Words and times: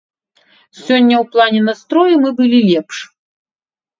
Сёння 0.85 1.15
ў 1.17 1.19
плане 1.35 1.59
настрою 1.67 2.15
мы 2.23 2.29
былі 2.39 2.59
лепш. 2.71 2.97